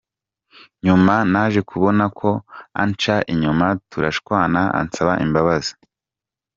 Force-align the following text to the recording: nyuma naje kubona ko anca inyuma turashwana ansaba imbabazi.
nyuma 0.85 1.15
naje 1.31 1.59
kubona 1.69 2.03
ko 2.19 2.29
anca 2.81 3.15
inyuma 3.33 3.67
turashwana 3.91 4.61
ansaba 4.79 5.13
imbabazi. 5.25 5.73